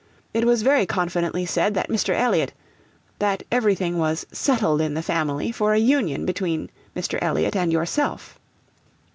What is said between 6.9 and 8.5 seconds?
Mr. Elliot and yourself.